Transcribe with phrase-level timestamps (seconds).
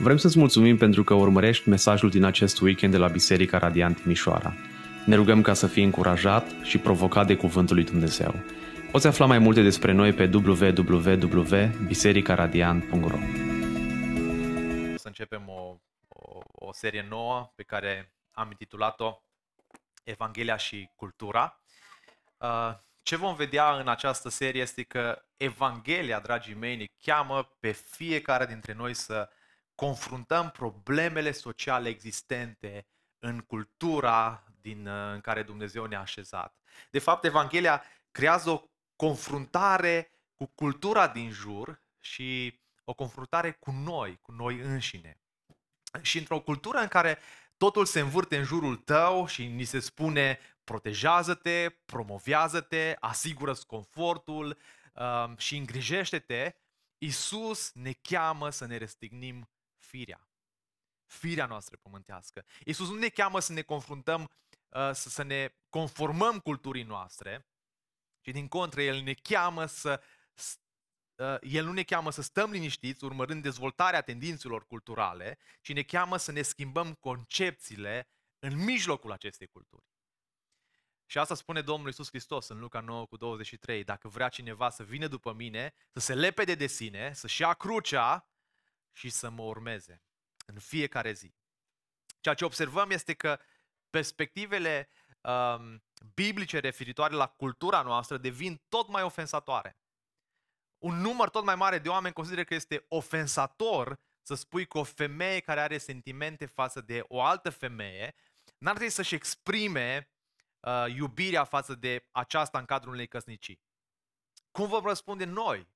[0.00, 4.54] Vrem să-ți mulțumim pentru că urmărești mesajul din acest weekend de la Biserica Radiant Timișoara.
[5.06, 8.34] Ne rugăm ca să fii încurajat și provocat de Cuvântul lui Dumnezeu.
[8.90, 13.18] Poți afla mai multe despre noi pe www.bisericaradiant.ro
[14.96, 15.76] Să începem o,
[16.08, 19.22] o, o serie nouă pe care am intitulat-o
[20.04, 21.62] Evanghelia și cultura.
[22.36, 27.70] Uh, ce vom vedea în această serie este că Evanghelia, dragii mei, ne cheamă pe
[27.70, 29.28] fiecare dintre noi să
[29.78, 32.86] confruntăm problemele sociale existente
[33.18, 36.56] în cultura din, uh, în care Dumnezeu ne-a așezat.
[36.90, 38.62] De fapt, Evanghelia creează o
[38.96, 45.20] confruntare cu cultura din jur și o confruntare cu noi, cu noi înșine.
[46.02, 47.18] Și într-o cultură în care
[47.56, 54.58] totul se învârte în jurul tău și ni se spune protejează-te, promovează-te, asigură-ți confortul
[54.94, 56.54] um, și îngrijește-te,
[56.98, 59.48] Isus ne cheamă să ne restignim
[59.88, 60.28] firea.
[61.06, 62.44] Firea noastră pământească.
[62.64, 67.46] Iisus nu ne cheamă să ne confruntăm, uh, să, să ne conformăm culturii noastre,
[68.20, 70.02] ci din contră, El ne cheamă să
[71.14, 76.16] uh, el nu ne cheamă să stăm liniștiți urmărând dezvoltarea tendințelor culturale, ci ne cheamă
[76.16, 78.08] să ne schimbăm concepțiile
[78.38, 79.86] în mijlocul acestei culturi.
[81.10, 83.84] Și asta spune Domnul Iisus Hristos în Luca 9 cu 23.
[83.84, 88.27] Dacă vrea cineva să vină după mine, să se lepede de sine, să-și ia crucea
[88.98, 90.02] și să mă urmeze
[90.46, 91.34] în fiecare zi.
[92.20, 93.40] Ceea ce observăm este că
[93.90, 94.88] perspectivele
[95.20, 95.82] um,
[96.14, 99.76] biblice referitoare la cultura noastră devin tot mai ofensatoare.
[100.78, 104.82] Un număr tot mai mare de oameni consideră că este ofensator să spui că o
[104.82, 108.14] femeie care are sentimente față de o altă femeie
[108.58, 110.10] n-ar trebui să-și exprime
[110.60, 113.60] uh, iubirea față de aceasta în cadrul unei căsnicii.
[114.50, 115.68] Cum vom răspunde noi,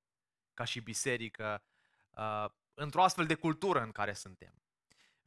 [0.54, 1.64] ca și biserică,
[2.10, 4.62] uh, într-o astfel de cultură în care suntem.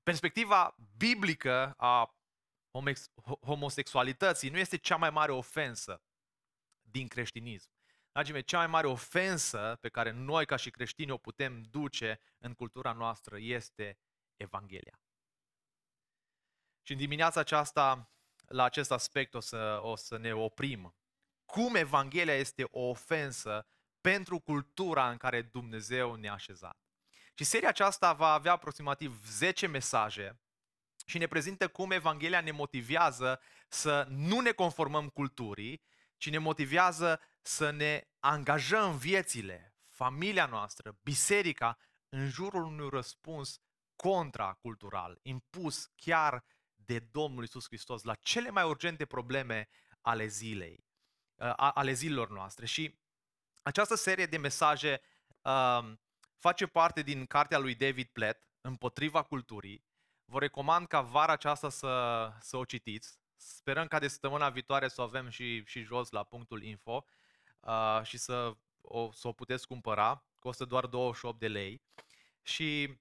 [0.03, 2.15] Perspectiva biblică a
[3.41, 6.01] homosexualității nu este cea mai mare ofensă
[6.81, 7.71] din creștinism.
[8.11, 12.19] Dragii mei, cea mai mare ofensă pe care noi ca și creștini o putem duce
[12.37, 13.99] în cultura noastră este
[14.35, 14.99] Evanghelia.
[16.81, 18.11] Și în dimineața aceasta,
[18.47, 20.95] la acest aspect o să, o să ne oprim.
[21.45, 23.67] Cum Evanghelia este o ofensă
[24.01, 26.84] pentru cultura în care Dumnezeu ne-a așezat.
[27.37, 30.39] Și seria aceasta va avea aproximativ 10 mesaje
[31.05, 35.81] și ne prezintă cum Evanghelia ne motivează să nu ne conformăm culturii,
[36.17, 41.77] ci ne motivează să ne angajăm viețile, familia noastră, biserica,
[42.09, 43.59] în jurul unui răspuns
[43.95, 46.43] contracultural, impus chiar
[46.75, 49.67] de Domnul Isus Hristos la cele mai urgente probleme
[50.01, 50.85] ale zilei,
[51.57, 52.65] ale zilelor noastre.
[52.65, 52.99] Și
[53.61, 55.01] această serie de mesaje
[55.41, 55.99] um,
[56.39, 59.83] face parte din cartea lui David Platt, Împotriva culturii.
[60.25, 63.19] Vă recomand ca vara aceasta să, să o citiți.
[63.35, 67.05] Sperăm ca de săptămâna viitoare să o avem și, și jos la punctul info
[67.59, 70.25] uh, și să o, să o puteți cumpăra.
[70.39, 71.81] Costă doar 28 de lei.
[72.41, 72.97] Și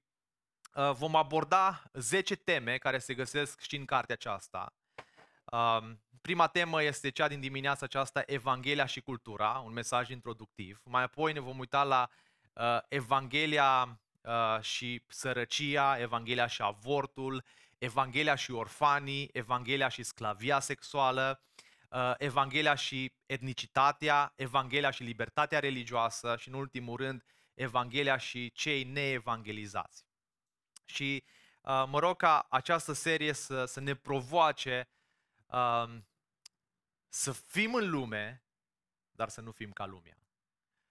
[0.75, 4.75] uh, vom aborda 10 teme care se găsesc și în cartea aceasta.
[5.45, 5.91] Uh,
[6.21, 10.81] prima temă este cea din dimineața aceasta, Evanghelia și cultura, un mesaj introductiv.
[10.85, 12.17] Mai apoi ne vom uita la uh,
[12.89, 17.45] Evanghelia uh, și sărăcia, Evanghelia și avortul,
[17.79, 21.43] Evanghelia și orfanii, Evanghelia și sclavia sexuală,
[21.89, 28.85] uh, Evanghelia și etnicitatea, Evanghelia și libertatea religioasă și, în ultimul rând, Evanghelia și cei
[28.85, 30.05] neevangelizați.
[30.85, 31.25] Și
[31.63, 34.89] uh, mă rog ca această serie să, să ne provoace
[35.47, 35.99] uh,
[37.09, 38.45] să fim în lume,
[39.11, 40.19] dar să nu fim ca lumea.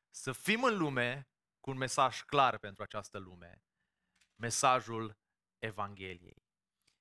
[0.10, 1.28] Să fim în lume,
[1.64, 3.64] cu un mesaj clar pentru această lume,
[4.36, 5.18] mesajul
[5.60, 6.46] Evangheliei.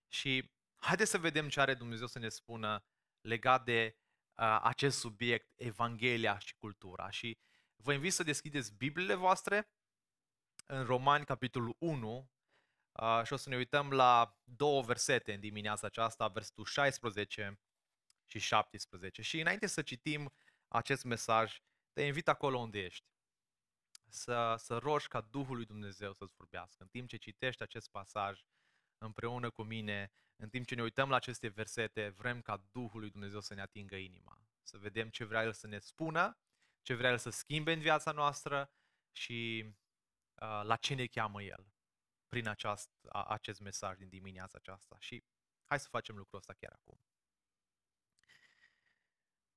[0.09, 2.85] Și haideți să vedem ce are Dumnezeu să ne spună
[3.21, 3.97] legat de
[4.35, 7.11] uh, acest subiect, Evanghelia și cultura.
[7.11, 7.39] Și
[7.77, 9.71] vă invit să deschideți Bibliile voastre
[10.67, 12.31] în Romani, capitolul 1,
[12.93, 17.61] uh, și o să ne uităm la două versete în dimineața aceasta, versetul 16
[18.27, 19.23] și 17.
[19.23, 20.33] Și înainte să citim
[20.69, 23.12] acest mesaj, te invit acolo unde ești
[24.13, 26.83] să, să rogi ca Duhul lui Dumnezeu să-ți vorbească.
[26.83, 28.45] În timp ce citești acest pasaj
[28.99, 33.11] împreună cu mine, în timp ce ne uităm la aceste versete, vrem ca Duhul lui
[33.11, 34.39] Dumnezeu să ne atingă inima.
[34.63, 36.39] Să vedem ce vrea El să ne spună,
[36.83, 38.71] ce vrea El să schimbe în viața noastră
[39.13, 39.65] și
[40.35, 41.73] uh, la ce ne cheamă El
[42.29, 44.97] prin aceast, a, acest mesaj din dimineața aceasta.
[44.99, 45.25] Și
[45.67, 47.01] hai să facem lucrul ăsta chiar acum.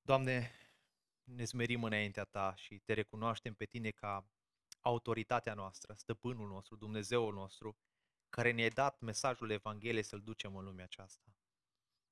[0.02, 0.52] Doamne,
[1.24, 4.26] ne smerim înaintea Ta și te recunoaștem pe Tine ca
[4.86, 7.78] autoritatea noastră, stăpânul nostru, Dumnezeul nostru,
[8.30, 11.36] care ne-ai dat mesajul Evangheliei să-l ducem în lumea aceasta.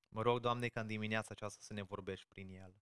[0.08, 2.76] Mă rog, Doamne, ca în dimineața aceasta să ne vorbești prin el.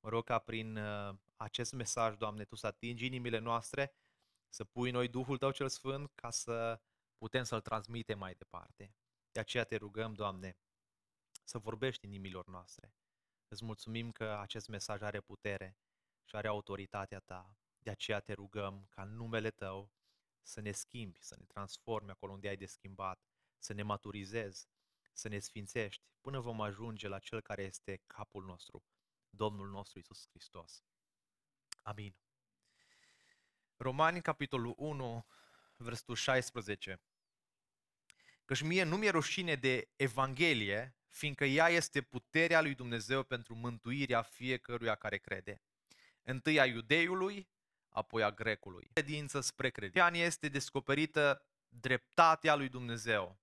[0.00, 3.94] Mă rog ca prin uh, acest mesaj, Doamne, Tu să atingi inimile noastre,
[4.48, 6.80] să pui noi Duhul Tău cel Sfânt ca să
[7.18, 8.94] putem să-L transmitem mai departe.
[9.32, 10.56] De aceea te rugăm, Doamne,
[11.44, 12.94] să vorbești inimilor noastre.
[13.48, 15.78] Îți mulțumim că acest mesaj are putere
[16.24, 17.56] și are autoritatea Ta.
[17.86, 19.92] De aceea te rugăm ca în numele Tău
[20.42, 23.22] să ne schimbi, să ne transformi acolo unde ai de schimbat,
[23.58, 24.68] să ne maturizezi,
[25.12, 28.84] să ne sfințești, până vom ajunge la Cel care este capul nostru,
[29.30, 30.84] Domnul nostru Isus Hristos.
[31.82, 32.16] Amin.
[33.76, 35.26] Romani, capitolul 1,
[35.76, 37.00] versetul 16.
[38.44, 44.22] Căci mie nu mi-e rușine de Evanghelie, fiindcă ea este puterea lui Dumnezeu pentru mântuirea
[44.22, 45.62] fiecăruia care crede.
[46.22, 47.54] Întâi a iudeiului,
[47.96, 48.90] apoi a grecului.
[48.92, 50.16] Credință spre credință.
[50.16, 53.38] este descoperită dreptatea lui Dumnezeu.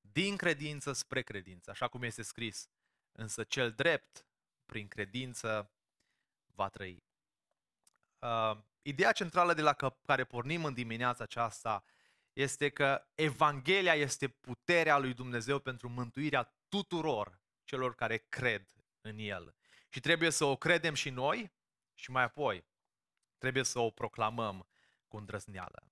[0.00, 2.68] Din credință spre credință, așa cum este scris.
[3.12, 4.26] Însă cel drept,
[4.66, 5.72] prin credință,
[6.46, 7.02] va trăi.
[8.18, 9.76] Uh, ideea centrală de la
[10.06, 11.84] care pornim în dimineața aceasta
[12.32, 18.66] este că Evanghelia este puterea lui Dumnezeu pentru mântuirea tuturor celor care cred
[19.00, 19.54] în El.
[19.88, 21.52] Și trebuie să o credem și noi
[21.94, 22.70] și mai apoi
[23.42, 24.66] trebuie să o proclamăm
[25.08, 25.82] cu îndrăzneală.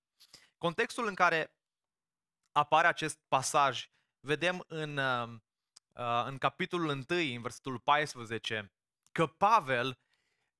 [0.57, 1.55] Contextul în care
[2.51, 3.89] apare acest pasaj,
[4.19, 5.27] vedem în, uh,
[5.93, 8.73] uh, în capitolul 1, în versetul 14,
[9.11, 9.99] că Pavel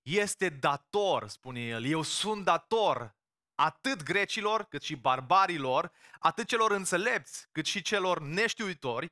[0.02, 3.16] este dator, spune el, eu sunt dator
[3.56, 9.12] atât grecilor cât și barbarilor, atât celor înțelepți cât și celor neștiuitori,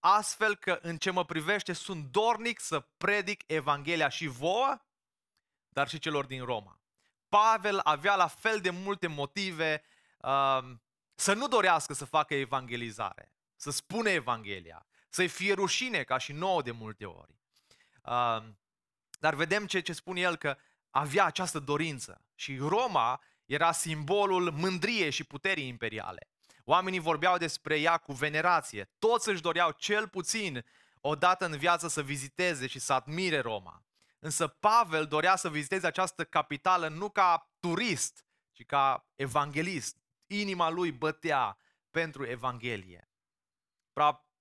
[0.00, 4.78] astfel că în ce mă privește sunt dornic să predic Evanghelia și vouă,
[5.68, 6.80] dar și celor din Roma.
[7.36, 9.82] Pavel avea la fel de multe motive
[10.20, 10.58] uh,
[11.14, 16.62] să nu dorească să facă evangelizare, să spune Evanghelia, să-i fie rușine ca și nouă
[16.62, 17.34] de multe ori.
[18.02, 18.44] Uh,
[19.10, 20.56] dar vedem ce, ce spune el că
[20.90, 26.28] avea această dorință și Roma era simbolul mândriei și puterii imperiale.
[26.64, 28.90] Oamenii vorbeau despre ea cu venerație.
[28.98, 30.64] Toți își doreau cel puțin
[31.00, 33.85] o dată în viață să viziteze și să admire Roma.
[34.26, 39.96] Însă Pavel dorea să viziteze această capitală nu ca turist, ci ca evanghelist.
[40.26, 41.58] Inima lui bătea
[41.90, 43.10] pentru Evanghelie.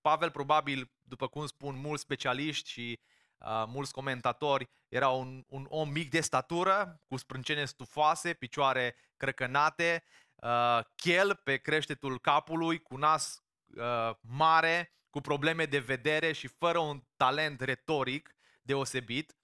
[0.02, 3.00] Pavel probabil, după cum spun mulți specialiști și
[3.38, 10.04] uh, mulți comentatori, era un, un om mic de statură, cu sprâncene stufoase, picioare crăcănate,
[10.36, 13.44] uh, chel pe creștetul capului, cu nas
[13.76, 19.36] uh, mare, cu probleme de vedere și fără un talent retoric deosebit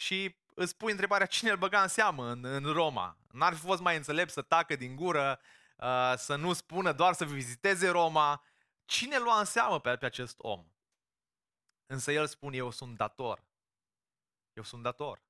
[0.00, 3.18] și îți pui întrebarea cine îl băga în seamă în, în Roma.
[3.30, 5.40] N-ar fi fost mai înțelept să tacă din gură,
[5.76, 8.44] uh, să nu spună doar să viziteze Roma.
[8.84, 10.66] Cine lua în seamă pe, pe acest om?
[11.86, 13.44] Însă el spune, eu sunt dator.
[14.52, 15.22] Eu sunt dator.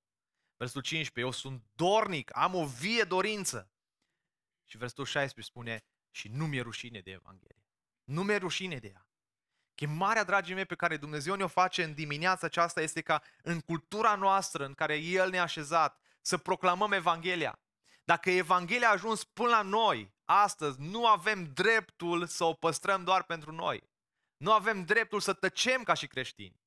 [0.57, 3.71] Versul 15, eu sunt dornic, am o vie dorință.
[4.65, 7.65] Și versul 16 spune, și nu mi-e rușine de Evanghelie.
[8.05, 9.10] Nu mi-e rușine de ea.
[9.81, 14.15] Chemarea, dragii mei, pe care Dumnezeu ne-o face în dimineața aceasta este ca în cultura
[14.15, 17.61] noastră în care El ne-a așezat să proclamăm Evanghelia.
[18.05, 23.23] Dacă Evanghelia a ajuns până la noi, astăzi, nu avem dreptul să o păstrăm doar
[23.23, 23.91] pentru noi.
[24.37, 26.61] Nu avem dreptul să tăcem ca și creștini.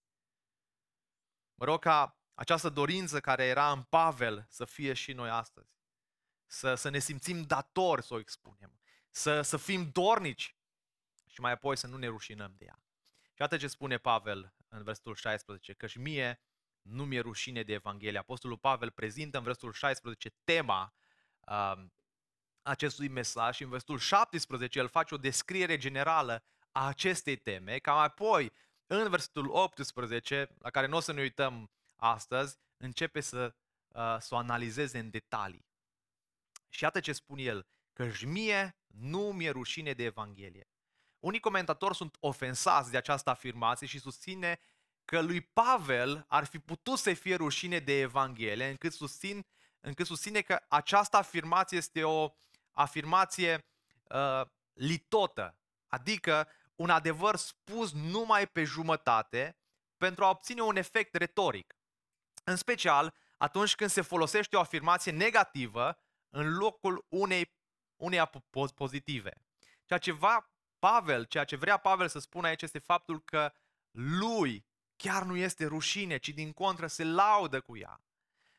[1.55, 5.69] Mă rog ca această dorință care era în Pavel să fie și noi astăzi.
[6.45, 8.79] Să, să ne simțim datori să o expunem.
[9.09, 10.55] Să, să fim dornici
[11.27, 12.77] și mai apoi să nu ne rușinăm de ea.
[13.33, 16.41] Și atât ce spune Pavel în versetul 16, că și mie
[16.81, 18.19] nu mi-e rușine de Evanghelie.
[18.19, 20.93] Apostolul Pavel prezintă în versetul 16 tema
[21.39, 21.83] uh,
[22.61, 28.01] acestui mesaj și în versetul 17 el face o descriere generală a acestei teme, ca
[28.01, 28.51] apoi
[28.87, 33.55] în versetul 18, la care nu o să ne uităm astăzi, începe să,
[33.87, 35.65] uh, să o analizeze în detalii.
[36.69, 40.67] Și iată ce spune el, că mie nu mi-e rușine de Evanghelie.
[41.23, 44.59] Unii comentatori sunt ofensați de această afirmație și susține
[45.05, 49.45] că lui Pavel ar fi putut să fie rușine de Evanghelie, încât, susțin,
[49.79, 52.33] încât susține că această afirmație este o
[52.71, 53.65] afirmație
[54.03, 54.41] uh,
[54.73, 59.57] litotă, adică un adevăr spus numai pe jumătate
[59.97, 61.77] pentru a obține un efect retoric.
[62.43, 65.97] În special atunci când se folosește o afirmație negativă
[66.29, 67.55] în locul unei,
[67.95, 68.21] unei
[68.75, 69.33] pozitive.
[69.85, 70.52] Ceea ce va
[70.83, 73.53] Pavel, ceea ce vrea Pavel să spună aici este faptul că
[73.91, 78.01] lui chiar nu este rușine, ci din contră se laudă cu ea.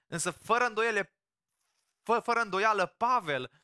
[0.07, 1.15] Însă fără îndoiele,
[2.03, 3.63] fă, fără îndoială, Pavel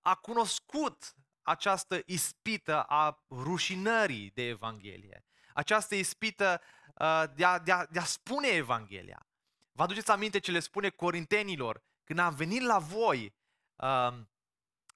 [0.00, 5.24] a cunoscut această ispită a rușinării de Evanghelie.
[5.54, 6.60] Această ispită
[6.94, 9.26] uh, de, a, de, a, de a spune Evanghelia.
[9.72, 11.82] Vă aduceți aminte ce le spune corintenilor?
[12.04, 13.34] Când am venit la voi,
[13.76, 14.18] uh,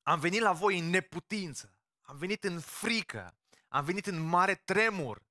[0.03, 1.80] am venit la voi în neputință,
[2.11, 3.39] am venit în frică,
[3.69, 5.23] am venit în mare tremur.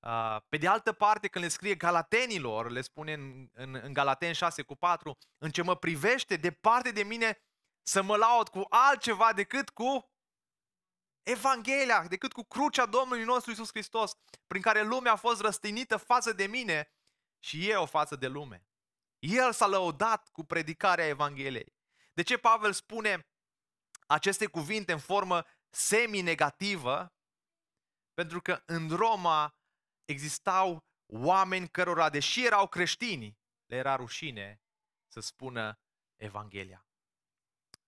[0.00, 4.32] Uh, pe de altă parte, când le scrie galatenilor, le spune în, în, în Galaten
[4.32, 7.38] 6 cu 4, în ce mă privește, departe de mine
[7.82, 10.12] să mă laud cu altceva decât cu
[11.22, 14.12] Evanghelia, decât cu crucea Domnului nostru Isus Hristos,
[14.46, 16.92] prin care lumea a fost răstignită față de mine
[17.38, 18.66] și eu față de lume.
[19.18, 21.76] El s-a lăudat cu predicarea Evangheliei.
[22.12, 23.28] De ce Pavel spune
[24.06, 27.12] aceste cuvinte în formă semi-negativă?
[28.14, 29.58] Pentru că în Roma
[30.04, 34.62] existau oameni cărora, deși erau creștini, le era rușine
[35.06, 35.78] să spună
[36.16, 36.86] Evanghelia.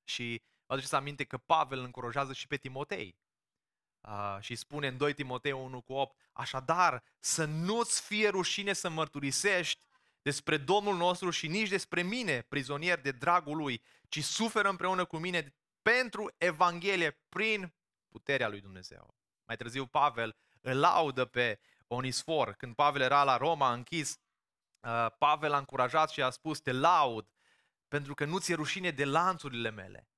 [0.04, 3.18] Și vă aduceți aminte că Pavel încurajează și pe Timotei.
[4.00, 8.88] Uh, și spune în 2 Timotei 1 cu 8, așadar să nu-ți fie rușine să
[8.88, 9.86] mărturisești
[10.22, 15.18] despre Domnul nostru și nici despre mine, prizonier de dragul lui, ci suferă împreună cu
[15.18, 15.54] mine
[15.92, 17.74] pentru Evanghelie prin
[18.08, 19.14] puterea lui Dumnezeu.
[19.44, 22.52] Mai târziu Pavel îl laudă pe Onisfor.
[22.52, 24.18] Când Pavel era la Roma închis,
[24.80, 27.30] uh, Pavel a încurajat și a spus, te laud
[27.88, 30.08] pentru că nu ți-e rușine de lanțurile mele.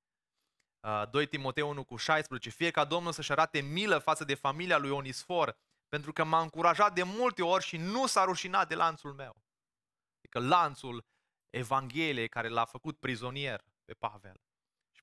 [1.10, 4.78] 2 uh, Timotei 1 cu 16, fie ca Domnul să-și arate milă față de familia
[4.78, 5.56] lui Onisfor,
[5.88, 9.42] pentru că m-a încurajat de multe ori și nu s-a rușinat de lanțul meu.
[10.18, 11.06] Adică lanțul
[11.50, 14.40] Evangheliei care l-a făcut prizonier pe Pavel.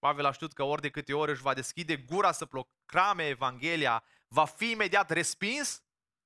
[0.06, 3.28] Și Pavel a știut că ori de câte ori își va deschide gura să proclame
[3.28, 5.84] Evanghelia, va fi imediat respins,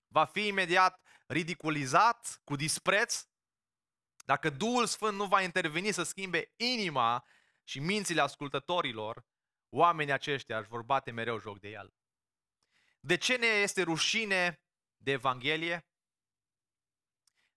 [0.07, 3.27] va fi imediat ridiculizat, cu dispreț,
[4.25, 7.25] dacă Duhul Sfânt nu va interveni să schimbe inima
[7.63, 9.25] și mințile ascultătorilor,
[9.69, 11.93] oamenii aceștia își vor bate mereu joc de el.
[12.99, 14.61] De ce ne este rușine
[14.97, 15.87] de Evanghelie?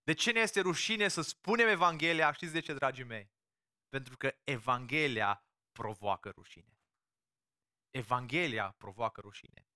[0.03, 2.31] De ce ne este rușine să spunem Evanghelia?
[2.31, 3.31] Știți de ce, dragii mei?
[3.89, 6.79] Pentru că Evanghelia provoacă rușine.
[7.91, 9.67] Evanghelia provoacă rușine.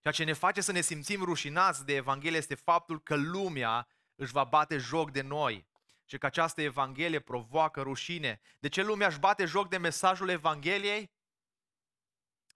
[0.00, 4.32] Ceea ce ne face să ne simțim rușinați de Evanghelie este faptul că lumea își
[4.32, 5.66] va bate joc de noi
[6.04, 8.40] și că această Evanghelie provoacă rușine.
[8.60, 11.12] De ce lumea își bate joc de mesajul Evangheliei?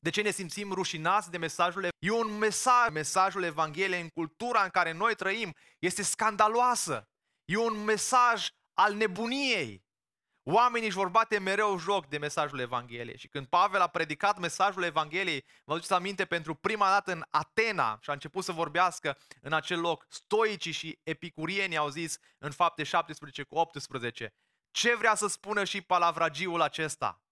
[0.00, 4.70] De ce ne simțim rușinați de mesajul E un mesaj, mesajul Evangheliei în cultura în
[4.70, 7.08] care noi trăim este scandaloasă.
[7.44, 9.86] E un mesaj al nebuniei.
[10.50, 13.18] Oamenii își vor bate mereu joc de mesajul Evangheliei.
[13.18, 17.98] Și când Pavel a predicat mesajul Evangheliei, vă aduceți aminte, pentru prima dată în Atena
[18.00, 22.82] și a început să vorbească în acel loc, stoicii și epicurienii au zis în fapte
[22.82, 24.34] 17 cu 18,
[24.70, 27.22] ce vrea să spună și palavragiul acesta?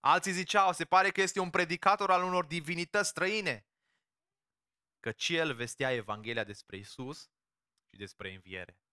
[0.00, 3.66] Alții ziceau, se pare că este un predicator al unor divinități străine.
[5.00, 7.30] Căci el vestea Evanghelia despre Isus
[7.90, 8.83] și despre înviere.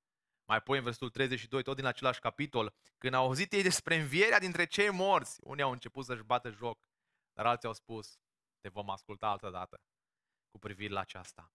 [0.52, 4.40] Mai apoi în versetul 32, tot din același capitol, când au auzit ei despre învierea
[4.40, 6.80] dintre cei morți, unii au început să-și bată joc,
[7.34, 8.20] dar alții au spus,
[8.60, 9.82] te vom asculta altă dată
[10.50, 11.54] cu privire la aceasta.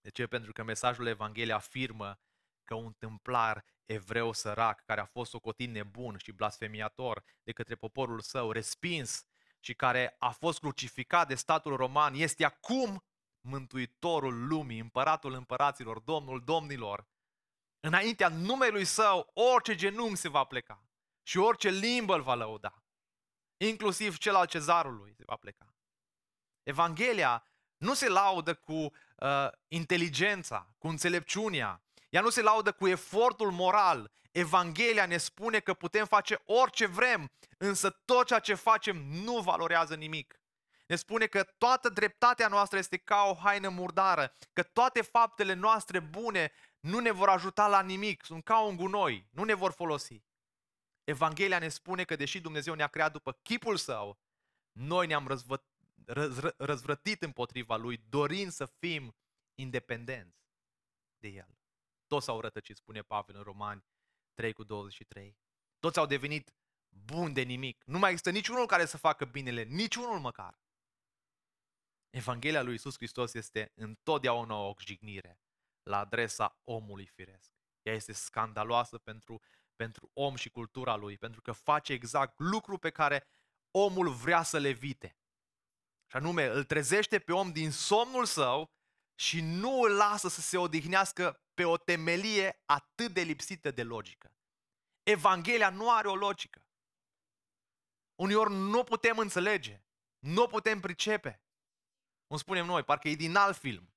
[0.00, 0.26] De ce?
[0.26, 2.20] Pentru că mesajul Evangheliei afirmă
[2.64, 8.20] că un templar evreu sărac, care a fost socotit nebun și blasfemiator de către poporul
[8.20, 9.26] său, respins
[9.60, 13.04] și care a fost crucificat de statul roman, este acum
[13.40, 17.10] mântuitorul lumii, împăratul împăraților, domnul domnilor,
[17.84, 20.84] înaintea numelui său, orice genunchi se va pleca
[21.22, 22.82] și orice limbă îl va lăuda.
[23.56, 25.74] Inclusiv cel al cezarului se va pleca.
[26.62, 27.46] Evanghelia
[27.76, 31.82] nu se laudă cu uh, inteligența, cu înțelepciunea.
[32.08, 34.10] Ea nu se laudă cu efortul moral.
[34.32, 39.94] Evanghelia ne spune că putem face orice vrem, însă tot ceea ce facem nu valorează
[39.94, 40.40] nimic.
[40.86, 46.00] Ne spune că toată dreptatea noastră este ca o haină murdară, că toate faptele noastre
[46.00, 50.22] bune nu ne vor ajuta la nimic, sunt ca un gunoi, nu ne vor folosi.
[51.04, 54.18] Evanghelia ne spune că deși Dumnezeu ne-a creat după chipul său,
[54.72, 55.64] noi ne-am răzvă,
[56.04, 59.16] răz, răzvrătit împotriva lui, dorind să fim
[59.54, 60.46] independenți
[61.18, 61.58] de el.
[62.06, 63.84] Toți au rătăcit, spune Pavel în Romani
[64.34, 65.36] 3 cu 23.
[65.78, 66.54] Toți au devenit
[66.88, 67.82] buni de nimic.
[67.84, 70.60] Nu mai există niciunul care să facă binele, niciunul măcar.
[72.10, 75.40] Evanghelia lui Isus Hristos este întotdeauna o jignire
[75.82, 77.52] la adresa omului firesc.
[77.82, 79.40] Ea este scandaloasă pentru,
[79.76, 83.26] pentru om și cultura lui, pentru că face exact lucru pe care
[83.70, 85.16] omul vrea să le evite.
[86.06, 88.70] Și anume, îl trezește pe om din somnul său
[89.14, 94.36] și nu îl lasă să se odihnească pe o temelie atât de lipsită de logică.
[95.02, 96.66] Evanghelia nu are o logică.
[98.14, 99.84] Uneori nu putem înțelege,
[100.18, 101.42] nu putem pricepe.
[102.26, 103.91] cum spunem noi, parcă e din alt film.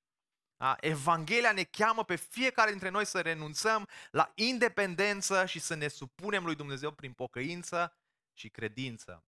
[0.57, 0.75] Da?
[0.79, 6.45] Evanghelia ne cheamă pe fiecare dintre noi să renunțăm la independență și să ne supunem
[6.45, 7.97] lui Dumnezeu prin pocăință
[8.33, 9.23] și credință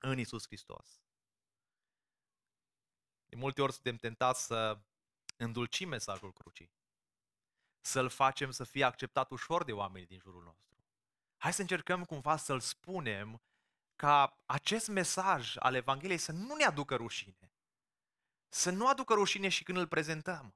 [0.00, 1.00] în Isus Hristos.
[3.26, 4.78] De multe ori suntem tentați să
[5.36, 6.72] îndulcim mesajul crucii,
[7.80, 10.84] să-l facem să fie acceptat ușor de oamenii din jurul nostru.
[11.36, 13.42] Hai să încercăm cumva să-l spunem
[13.96, 17.55] ca acest mesaj al Evangheliei să nu ne aducă rușine.
[18.56, 20.54] Să nu aducă rușine și când îl prezentăm.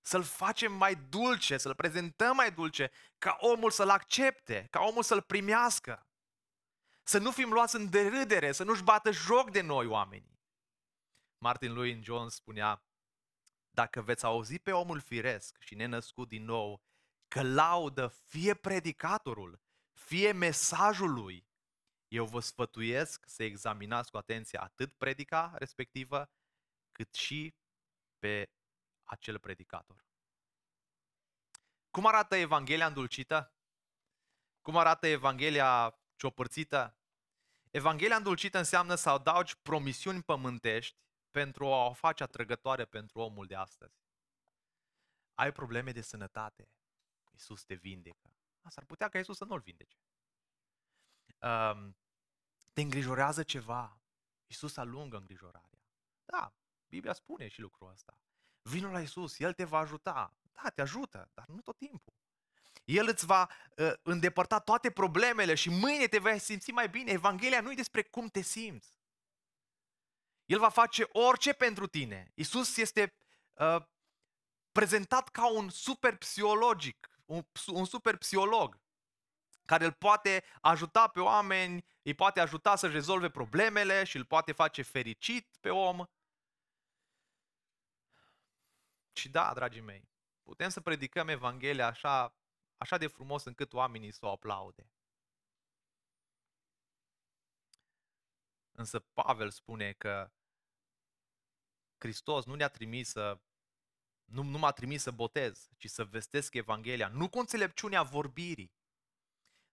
[0.00, 5.22] Să-l facem mai dulce, să-l prezentăm mai dulce, ca omul să-l accepte, ca omul să-l
[5.22, 6.06] primească.
[7.02, 10.40] Să nu fim luați în derâdere, să nu-și bată joc de noi oamenii.
[11.38, 12.84] Martin Louis Jones spunea,
[13.70, 16.82] dacă veți auzi pe omul firesc și nenăscut din nou,
[17.28, 19.60] că laudă fie predicatorul,
[19.92, 21.48] fie mesajul lui,
[22.08, 26.30] eu vă sfătuiesc să examinați cu atenție atât predica respectivă,
[26.94, 27.54] cât și
[28.18, 28.50] pe
[29.02, 30.04] acel predicator.
[31.90, 33.54] Cum arată Evanghelia îndulcită?
[34.60, 36.98] Cum arată Evanghelia ciopărțită?
[37.70, 40.98] Evanghelia îndulcită înseamnă să adaugi promisiuni pământești
[41.30, 44.02] pentru a o face atrăgătoare pentru omul de astăzi.
[45.34, 46.70] Ai probleme de sănătate,
[47.32, 48.36] Iisus te vindecă.
[48.68, 49.96] S-ar putea ca Iisus să nu-l vindece.
[51.40, 51.96] Um,
[52.72, 54.00] te îngrijorează ceva,
[54.46, 55.82] Iisus alungă îngrijorarea.
[56.24, 56.54] Da,
[56.94, 58.18] Biblia spune și lucrul ăsta.
[58.62, 60.34] Vino la Iisus, El te va ajuta.
[60.62, 62.14] Da, te ajută, dar nu tot timpul.
[62.84, 67.10] El îți va uh, îndepărta toate problemele și mâine te vei simți mai bine.
[67.10, 68.98] Evanghelia nu e despre cum te simți.
[70.46, 72.32] El va face orice pentru tine.
[72.34, 73.14] Iisus este
[73.52, 73.82] uh,
[74.72, 78.82] prezentat ca un super psihologic, un, un super psiholog
[79.64, 84.52] care îl poate ajuta pe oameni, îi poate ajuta să rezolve problemele și îl poate
[84.52, 86.04] face fericit pe om.
[89.16, 90.08] Și da, dragii mei,
[90.42, 92.36] putem să predicăm Evanghelia așa,
[92.76, 94.90] așa de frumos încât oamenii să o aplaude.
[98.76, 100.32] Însă Pavel spune că
[101.98, 103.40] Hristos nu ne-a trimis să
[104.24, 108.72] nu, nu m-a trimis să botez, ci să vestesc Evanghelia, nu cu înțelepciunea vorbirii,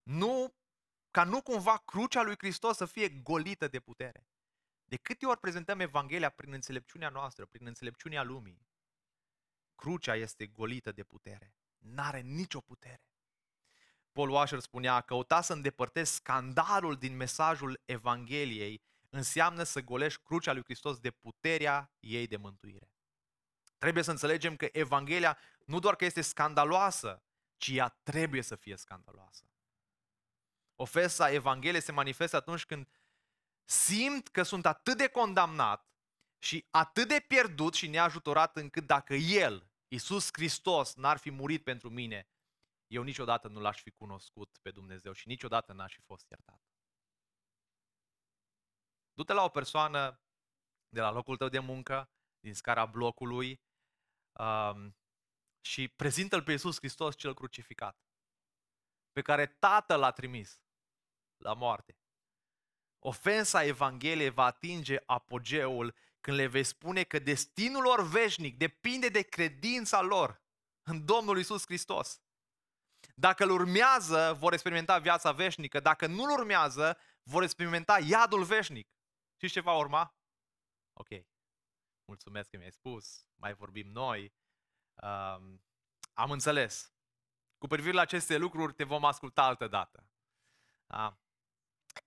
[0.03, 0.55] nu,
[1.11, 4.27] ca nu cumva crucea lui Hristos să fie golită de putere.
[4.83, 8.67] De câte ori prezentăm Evanghelia prin înțelepciunea noastră, prin înțelepciunea lumii,
[9.81, 11.55] crucea este golită de putere.
[11.77, 13.05] N-are nicio putere.
[14.11, 20.63] Paul Washer spunea, căuta să îndepărtez scandalul din mesajul Evangheliei înseamnă să golești crucea lui
[20.63, 22.91] Hristos de puterea ei de mântuire.
[23.77, 27.23] Trebuie să înțelegem că Evanghelia nu doar că este scandaloasă,
[27.57, 29.45] ci ea trebuie să fie scandaloasă.
[30.75, 32.87] Ofensa Evangheliei se manifestă atunci când
[33.63, 35.89] simt că sunt atât de condamnat
[36.37, 41.89] și atât de pierdut și neajutorat încât dacă El, Iisus Hristos, n-ar fi murit pentru
[41.89, 42.29] mine,
[42.87, 46.61] eu niciodată nu l-aș fi cunoscut pe Dumnezeu și niciodată n-aș fi fost iertat.
[49.13, 50.21] Du-te la o persoană
[50.89, 53.61] de la locul tău de muncă, din scara blocului
[54.39, 54.95] um,
[55.61, 57.97] și prezintă-L pe Iisus Hristos cel crucificat,
[59.11, 60.61] pe care Tatăl l-a trimis
[61.37, 61.97] la moarte.
[62.99, 69.21] Ofensa Evangheliei va atinge apogeul când le vei spune că destinul lor veșnic depinde de
[69.21, 70.41] credința lor
[70.81, 72.21] în Domnul Isus Hristos.
[73.15, 75.79] Dacă îl urmează, vor experimenta viața veșnică.
[75.79, 78.89] Dacă nu îl urmează, vor experimenta iadul veșnic.
[79.37, 80.15] Și ce va urma?
[80.93, 81.07] Ok,
[82.05, 84.33] mulțumesc că mi-ai spus, mai vorbim noi.
[85.03, 85.63] Um,
[86.13, 86.93] am înțeles.
[87.57, 90.09] Cu privire la aceste lucruri te vom asculta altă dată.
[90.85, 91.17] Da?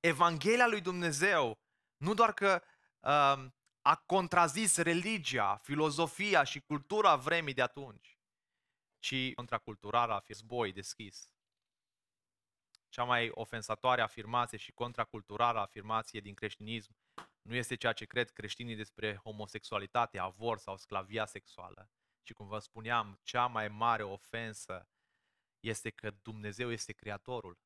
[0.01, 1.59] Evanghelia lui Dumnezeu
[1.97, 2.63] nu doar că
[3.01, 3.55] um,
[3.87, 8.19] a contrazis religia, filozofia și cultura vremii de atunci,
[8.99, 11.31] ci contraculturală a fost boi deschis.
[12.89, 16.97] Cea mai ofensatoare afirmație și contraculturală afirmație din creștinism
[17.43, 21.91] nu este ceea ce cred creștinii despre homosexualitate, avor sau sclavia sexuală,
[22.23, 24.89] ci cum vă spuneam, cea mai mare ofensă
[25.61, 27.59] este că Dumnezeu este Creatorul,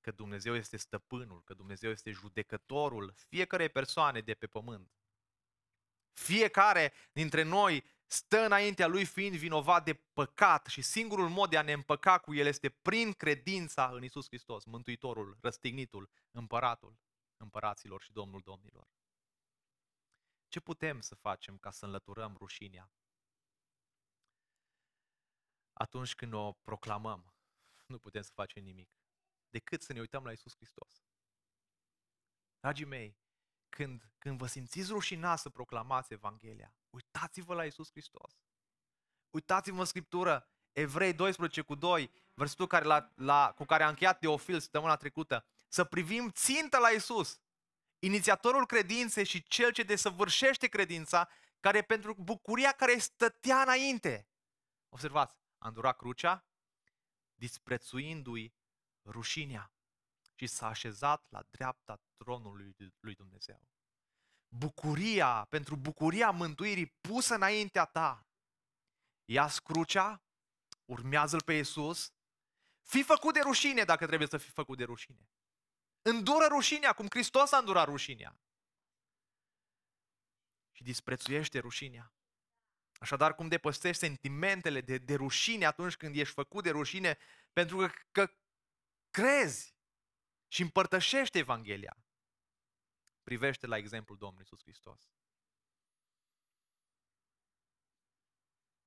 [0.00, 5.03] că Dumnezeu este stăpânul, că Dumnezeu este judecătorul fiecare persoane de pe pământ.
[6.14, 11.62] Fiecare dintre noi stă înaintea lui fiind vinovat de păcat și singurul mod de a
[11.62, 16.98] ne împăca cu el este prin credința în Isus Hristos, Mântuitorul, Răstignitul, Împăratul,
[17.36, 18.88] Împăraților și Domnul Domnilor.
[20.48, 22.92] Ce putem să facem ca să înlăturăm rușinea?
[25.72, 27.34] Atunci când o proclamăm,
[27.86, 28.90] nu putem să facem nimic
[29.50, 31.04] decât să ne uităm la Isus Hristos.
[32.60, 33.16] Dragii mei,
[33.74, 38.32] când, când vă simțiți rușinați să proclamați Evanghelia, uitați-vă la Isus Hristos.
[39.30, 44.18] Uitați-vă în Scriptură, Evrei 12 cu 2, versetul care la, la, cu care a încheiat
[44.18, 47.40] Teofil săptămâna trecută, să privim țintă la Isus,
[47.98, 51.28] inițiatorul credinței și cel ce desăvârșește credința,
[51.60, 54.28] care pentru bucuria care stătea înainte.
[54.88, 56.46] Observați, a îndurat crucea,
[57.34, 58.54] disprețuindu-i
[59.04, 59.73] rușinea
[60.34, 63.68] și s-a așezat la dreapta tronului lui Dumnezeu.
[64.48, 68.26] Bucuria, pentru bucuria mântuirii pusă înaintea ta,
[69.24, 70.22] ia crucea,
[70.84, 72.12] urmează-L pe Iisus,
[72.82, 75.28] fi făcut de rușine dacă trebuie să fii făcut de rușine.
[76.02, 78.38] Îndură rușinea, cum Hristos a îndurat rușinea.
[80.72, 82.14] Și disprețuiește rușinea.
[83.00, 87.18] Așadar, cum depăstești sentimentele de, de rușine atunci când ești făcut de rușine,
[87.52, 88.30] pentru că, că
[89.10, 89.73] crezi
[90.54, 91.96] și împărtășești Evanghelia.
[93.22, 95.10] Privește la exemplul Domnului Iisus Hristos.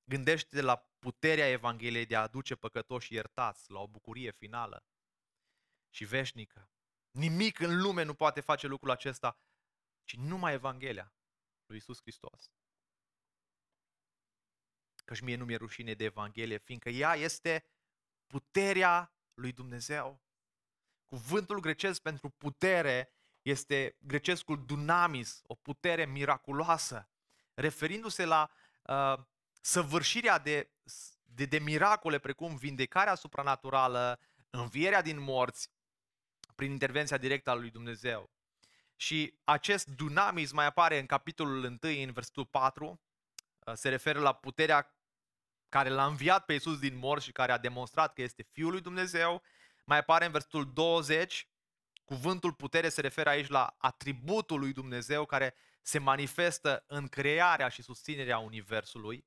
[0.03, 4.85] Gândește la puterea Evangheliei de a aduce păcătoși iertați la o bucurie finală
[5.89, 6.69] și veșnică.
[7.11, 9.39] Nimic în lume nu poate face lucrul acesta,
[10.03, 11.13] ci numai Evanghelia
[11.65, 12.51] lui Isus Hristos.
[15.05, 17.65] Căci mie nu mi-e rușine de Evanghelie, fiindcă ea este
[18.25, 20.26] puterea lui Dumnezeu.
[21.07, 27.09] Cuvântul grecesc pentru putere este grecescul dunamis, o putere miraculoasă,
[27.53, 28.49] referindu-se la
[28.83, 29.23] uh,
[29.61, 30.71] săvârșirea de,
[31.23, 35.71] de, de miracole precum vindecarea supranaturală, învierea din morți,
[36.55, 38.31] prin intervenția directă a lui Dumnezeu.
[38.95, 43.01] Și acest dunamis mai apare în capitolul 1, în versetul 4,
[43.59, 44.97] uh, se referă la puterea
[45.69, 48.81] care l-a înviat pe Iisus din morți și care a demonstrat că este Fiul lui
[48.81, 49.41] Dumnezeu.
[49.89, 51.47] Mai apare în versetul 20,
[52.03, 57.81] cuvântul putere se referă aici la atributul lui Dumnezeu care se manifestă în crearea și
[57.81, 59.25] susținerea Universului.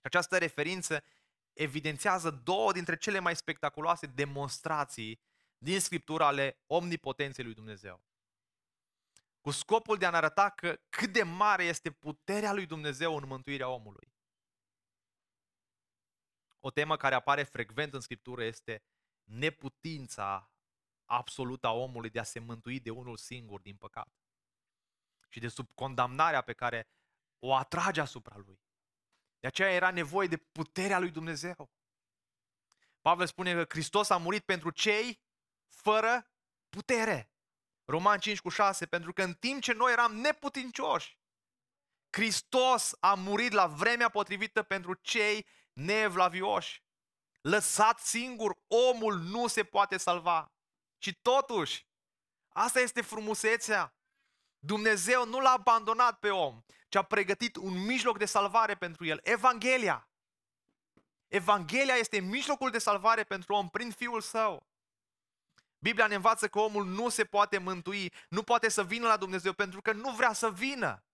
[0.00, 1.04] Această referință
[1.52, 5.20] evidențiază două dintre cele mai spectaculoase demonstrații
[5.58, 8.02] din Scriptura ale omnipotenței lui Dumnezeu.
[9.40, 13.26] Cu scopul de a ne arăta că cât de mare este puterea lui Dumnezeu în
[13.26, 14.14] mântuirea omului.
[16.60, 18.82] O temă care apare frecvent în Scriptură este
[19.24, 20.52] neputința
[21.04, 24.14] absolută a omului de a se mântui de unul singur din păcat.
[25.28, 26.88] Și de sub condamnarea pe care
[27.38, 28.60] o atrage asupra lui.
[29.38, 31.70] De aceea era nevoie de puterea lui Dumnezeu.
[33.00, 35.22] Pavel spune că Hristos a murit pentru cei
[35.68, 36.30] fără
[36.68, 37.32] putere.
[37.84, 41.18] Roman 5 cu 6, pentru că în timp ce noi eram neputincioși,
[42.10, 46.83] Hristos a murit la vremea potrivită pentru cei neevlavioși.
[47.48, 50.52] Lăsat singur, omul nu se poate salva.
[50.98, 51.86] Și totuși,
[52.48, 53.94] asta este frumusețea.
[54.58, 59.20] Dumnezeu nu l-a abandonat pe om, ci a pregătit un mijloc de salvare pentru el.
[59.22, 60.08] Evanghelia.
[61.28, 64.66] Evanghelia este mijlocul de salvare pentru om prin Fiul Său.
[65.78, 69.52] Biblia ne învață că omul nu se poate mântui, nu poate să vină la Dumnezeu
[69.52, 71.04] pentru că nu vrea să vină.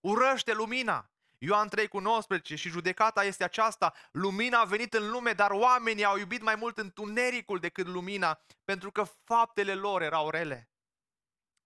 [0.00, 1.10] Urăște lumina.
[1.38, 6.04] Ioan 3 cu 19 și judecata este aceasta, lumina a venit în lume, dar oamenii
[6.04, 10.70] au iubit mai mult întunericul decât lumina, pentru că faptele lor erau rele.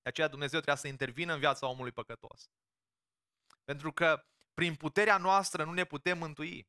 [0.03, 2.51] De aceea Dumnezeu trebuia să intervină în viața omului păcătos.
[3.65, 6.69] Pentru că prin puterea noastră nu ne putem mântui.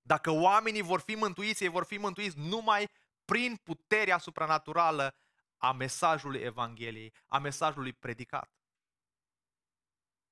[0.00, 2.90] Dacă oamenii vor fi mântuiți, ei vor fi mântuiți numai
[3.24, 5.16] prin puterea supranaturală
[5.56, 8.57] a mesajului Evangheliei, a mesajului predicat.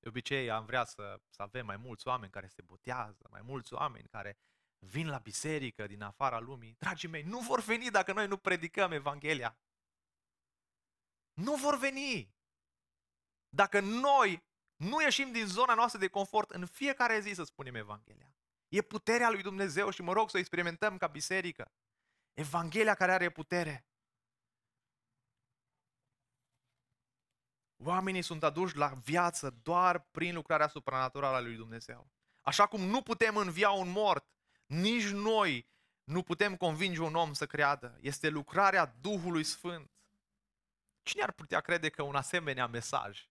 [0.06, 3.74] De obicei am vrea să, să avem mai mulți oameni care se botează, mai mulți
[3.74, 4.38] oameni care
[4.78, 6.74] vin la biserică din afara lumii.
[6.78, 9.58] Dragii mei, nu vor veni dacă noi nu predicăm Evanghelia.
[11.32, 12.34] Nu vor veni.
[13.48, 14.42] Dacă noi
[14.76, 18.34] nu ieșim din zona noastră de confort în fiecare zi să spunem Evanghelia.
[18.68, 21.72] E puterea lui Dumnezeu și mă rog să o experimentăm ca biserică.
[22.34, 23.86] Evanghelia care are putere.
[27.76, 32.10] Oamenii sunt aduși la viață doar prin lucrarea supranaturală a lui Dumnezeu.
[32.40, 34.26] Așa cum nu putem învia un mort,
[34.66, 35.68] nici noi
[36.04, 37.98] nu putem convinge un om să creadă.
[38.00, 39.90] Este lucrarea Duhului Sfânt.
[41.02, 43.28] Cine ar putea crede că un asemenea mesaj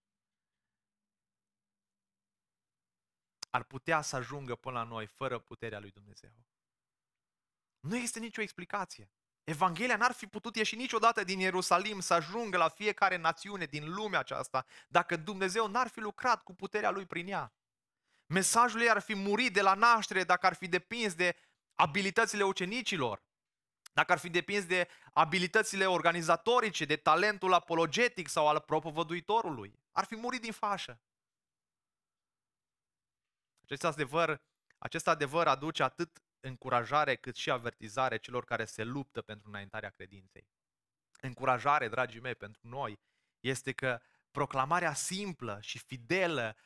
[3.49, 6.45] ar putea să ajungă până la noi fără puterea lui Dumnezeu?
[7.79, 9.11] Nu există nicio explicație.
[9.45, 14.19] Evanghelia n-ar fi putut ieși niciodată din Ierusalim să ajungă la fiecare națiune din lumea
[14.19, 17.53] aceasta dacă Dumnezeu n-ar fi lucrat cu puterea Lui prin ea.
[18.25, 21.35] Mesajul ei ar fi murit de la naștere dacă ar fi depins de
[21.75, 23.23] abilitățile ucenicilor.
[23.93, 30.15] dacă ar fi depins de abilitățile organizatorice, de talentul apologetic sau al propovăduitorului, ar fi
[30.15, 30.99] murit din fașă.
[33.63, 34.41] Acest adevăr,
[34.77, 40.47] acest adevăr aduce atât încurajare cât și avertizare celor care se luptă pentru înaintarea credinței.
[41.21, 42.99] Încurajare, dragii mei, pentru noi
[43.39, 46.57] este că proclamarea simplă și fidelă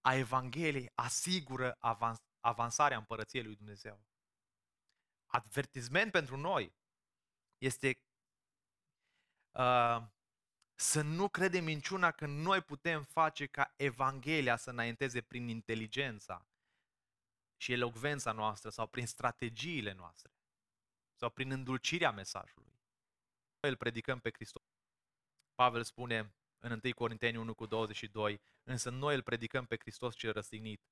[0.00, 4.06] a Evangheliei asigură avans, avansarea împărăției lui Dumnezeu.
[5.26, 6.74] Advertisment pentru noi
[7.58, 7.98] este
[9.50, 10.02] uh,
[10.74, 16.47] să nu credem minciuna că noi putem face ca Evanghelia să înainteze prin inteligența
[17.60, 20.32] și elocvența noastră sau prin strategiile noastre
[21.14, 22.80] sau prin îndulcirea mesajului.
[23.60, 24.62] Noi îl predicăm pe Hristos.
[25.54, 30.32] Pavel spune în 1 Corinteni 1 cu 22, însă noi îl predicăm pe Hristos cel
[30.32, 30.82] răstignit,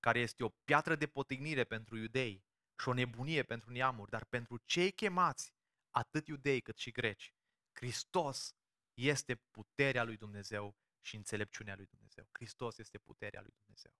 [0.00, 2.44] care este o piatră de potignire pentru iudei
[2.80, 5.54] și o nebunie pentru neamuri, dar pentru cei chemați,
[5.90, 7.34] atât iudei cât și greci,
[7.72, 8.54] Hristos
[8.94, 12.28] este puterea lui Dumnezeu și înțelepciunea lui Dumnezeu.
[12.32, 13.92] Hristos este puterea lui Dumnezeu.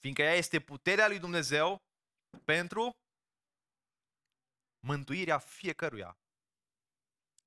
[0.00, 1.82] Fiindcă ea este puterea lui Dumnezeu
[2.44, 2.96] pentru
[4.86, 6.18] mântuirea fiecăruia.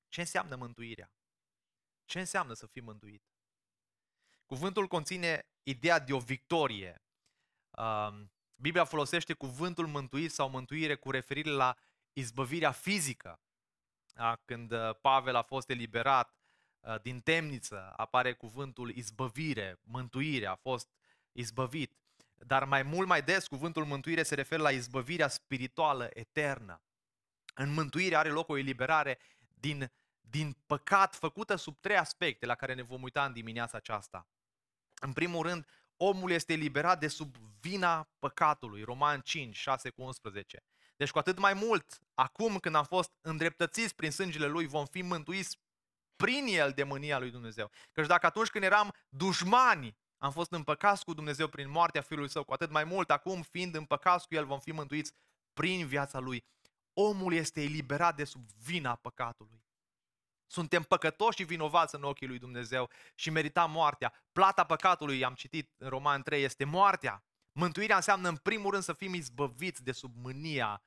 [0.07, 1.11] Ce înseamnă mântuirea?
[2.05, 3.23] Ce înseamnă să fii mântuit?
[4.45, 7.01] Cuvântul conține ideea de o victorie.
[7.69, 11.77] Um, Biblia folosește cuvântul mântuit sau mântuire cu referire la
[12.13, 13.41] izbăvirea fizică.
[14.45, 16.35] Când uh, Pavel a fost eliberat
[16.79, 20.89] uh, din temniță, apare cuvântul izbăvire, mântuire, a fost
[21.31, 22.02] izbăvit.
[22.43, 26.81] Dar mai mult mai des, cuvântul mântuire se referă la izbăvirea spirituală eternă.
[27.53, 29.19] În mântuire are loc o eliberare
[29.53, 34.27] din, din păcat făcută sub trei aspecte la care ne vom uita în dimineața aceasta.
[35.01, 35.65] În primul rând,
[35.97, 38.83] omul este eliberat de sub vina păcatului.
[38.83, 40.63] Roman 5, 6 cu 11.
[40.95, 45.01] Deci cu atât mai mult, acum când am fost îndreptățiți prin sângele Lui, vom fi
[45.01, 45.59] mântuiți
[46.15, 47.71] prin El de mânia Lui Dumnezeu.
[47.91, 52.43] Căci dacă atunci când eram dușmani, am fost împăcați cu Dumnezeu prin moartea Fiului Său,
[52.43, 55.13] cu atât mai mult, acum fiind împăcați cu El, vom fi mântuiți
[55.53, 56.45] prin viața Lui.
[56.93, 59.63] Omul este eliberat de sub vina păcatului.
[60.47, 64.13] Suntem păcătoși și vinovați în ochii lui Dumnezeu și merităm moartea.
[64.31, 67.23] Plata păcatului, am citit în Roman 3, este moartea.
[67.51, 70.83] Mântuirea înseamnă în primul rând să fim izbăviți de sub mânia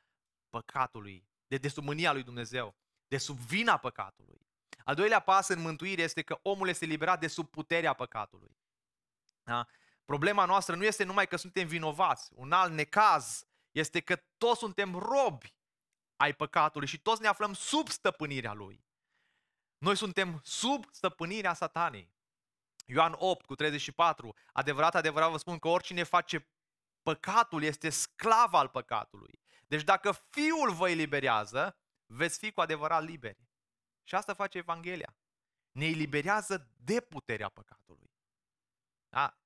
[0.48, 2.76] păcatului, de, de sub mânia lui Dumnezeu,
[3.08, 4.46] de sub vina păcatului.
[4.84, 8.56] Al doilea pas în mântuire este că omul este liberat de sub puterea păcatului.
[9.46, 9.66] Da?
[10.04, 12.30] Problema noastră nu este numai că suntem vinovați.
[12.34, 15.54] Un alt necaz este că toți suntem robi
[16.16, 18.84] ai păcatului și toți ne aflăm sub stăpânirea lui.
[19.78, 22.14] Noi suntem sub stăpânirea satanei.
[22.86, 26.50] Ioan 8 cu 34, adevărat, adevărat vă spun că oricine face
[27.02, 29.40] păcatul este sclav al păcatului.
[29.66, 33.48] Deci dacă Fiul vă eliberează, veți fi cu adevărat liberi.
[34.02, 35.16] Și asta face Evanghelia.
[35.72, 38.05] Ne eliberează de puterea păcatului.
[39.16, 39.38] Da?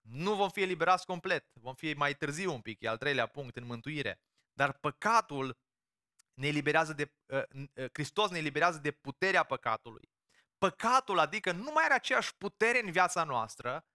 [0.00, 3.56] Nu vom fi eliberați complet, vom fi mai târziu un pic, e al treilea punct
[3.56, 4.20] în mântuire.
[4.52, 5.58] Dar păcatul
[6.34, 10.12] ne eliberează de, uh, uh, Hristos ne eliberează de puterea păcatului.
[10.58, 13.86] Păcatul, adică nu mai are aceeași putere în viața noastră,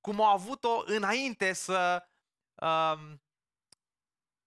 [0.00, 2.08] cum a avut-o înainte să,
[2.54, 3.16] uh,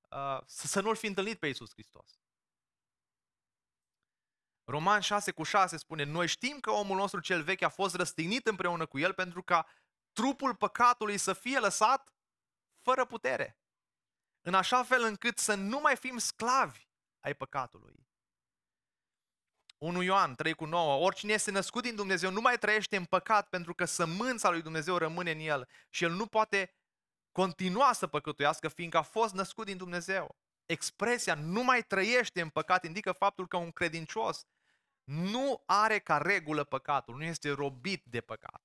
[0.09, 2.19] uh, să, să nu-L fi întâlnit pe Iisus Hristos.
[4.63, 8.47] Roman 6 cu 6 spune, noi știm că omul nostru cel vechi a fost răstignit
[8.47, 9.67] împreună cu el pentru ca
[10.13, 12.13] trupul păcatului să fie lăsat
[12.81, 13.57] fără putere.
[14.41, 16.87] În așa fel încât să nu mai fim sclavi
[17.19, 18.07] ai păcatului.
[19.77, 23.49] 1 Ioan 3 cu 9, oricine este născut din Dumnezeu nu mai trăiește în păcat
[23.49, 26.73] pentru că sămânța lui Dumnezeu rămâne în el și el nu poate
[27.31, 30.37] continua să păcătuiască fiindcă a fost născut din Dumnezeu.
[30.65, 34.45] Expresia nu mai trăiește în păcat indică faptul că un credincios
[35.03, 38.62] nu are ca regulă păcatul, nu este robit de păcat.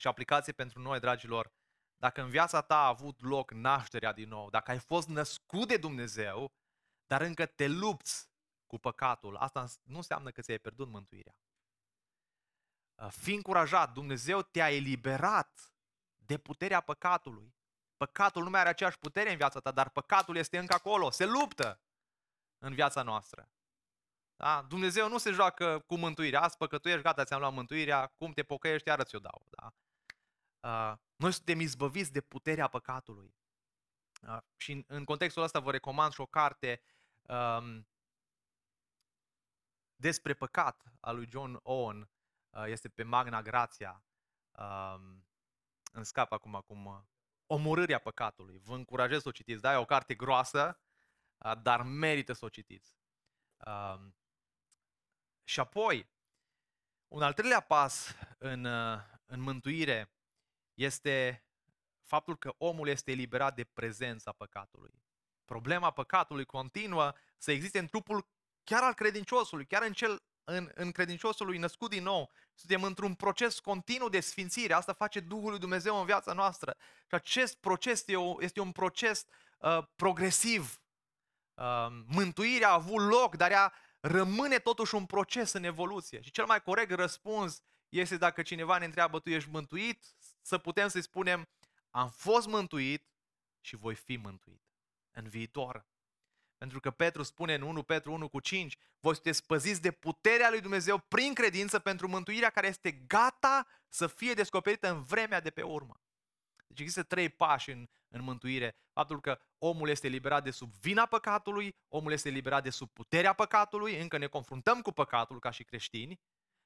[0.00, 1.52] Și aplicație pentru noi, dragilor,
[1.96, 5.76] dacă în viața ta a avut loc nașterea din nou, dacă ai fost născut de
[5.76, 6.52] Dumnezeu,
[7.06, 8.30] dar încă te lupți
[8.66, 11.36] cu păcatul, asta nu înseamnă că ți-ai pierdut mântuirea.
[13.08, 15.74] Fii încurajat, Dumnezeu te-a eliberat
[16.16, 17.54] de puterea păcatului.
[17.96, 21.24] Păcatul nu mai are aceeași putere în viața ta, dar păcatul este încă acolo, se
[21.24, 21.80] luptă
[22.58, 23.50] în viața noastră.
[24.36, 24.62] Da?
[24.62, 26.40] Dumnezeu nu se joacă cu mântuirea.
[26.40, 29.46] Azi păcătuiești, gata, ți-am luat mântuirea, cum te pocăiești, iară ți-o dau.
[29.48, 29.74] Da?
[30.60, 33.34] Uh, noi suntem izbăviți de puterea păcatului.
[34.22, 36.82] Uh, și în, în contextul ăsta vă recomand și o carte
[37.22, 37.88] um,
[39.96, 42.10] despre păcat a lui John Owen.
[42.50, 44.04] Uh, este pe Magna Grația.
[44.50, 45.26] Um,
[45.92, 47.08] în scap acum acum.
[47.46, 48.58] Omorârea păcatului.
[48.58, 49.60] Vă încurajez să o citiți.
[49.60, 50.80] Da, e o carte groasă,
[51.62, 52.98] dar merită să o citiți.
[53.66, 54.14] Um,
[55.44, 56.10] și apoi,
[57.08, 58.64] un al treilea pas în,
[59.26, 60.19] în mântuire
[60.82, 61.44] este
[62.02, 65.02] faptul că omul este eliberat de prezența păcatului.
[65.44, 68.28] Problema păcatului continuă să existe în trupul
[68.64, 72.30] chiar al credinciosului, chiar în, cel, în, în credinciosului născut din nou.
[72.54, 74.72] Suntem într-un proces continuu de sfințire.
[74.72, 76.76] Asta face Duhul lui Dumnezeu în viața noastră.
[77.08, 79.24] Și acest proces este, o, este un proces
[79.58, 80.82] uh, progresiv.
[81.54, 86.20] Uh, mântuirea a avut loc, dar ea rămâne totuși un proces în evoluție.
[86.20, 90.04] Și cel mai corect răspuns este dacă cineva ne întreabă, tu ești mântuit?
[90.40, 91.48] Să putem să-i spunem,
[91.90, 93.04] am fost mântuit
[93.60, 94.62] și voi fi mântuit
[95.10, 95.86] în viitor.
[96.56, 100.50] Pentru că Petru spune în 1 Petru 1 cu 5, voi sunteți păziți de puterea
[100.50, 105.50] lui Dumnezeu prin credință pentru mântuirea care este gata să fie descoperită în vremea de
[105.50, 106.00] pe urmă.
[106.66, 108.76] Deci există trei pași în, în mântuire.
[108.92, 113.32] Faptul că omul este eliberat de sub vina păcatului, omul este eliberat de sub puterea
[113.32, 116.20] păcatului, încă ne confruntăm cu păcatul ca și creștini,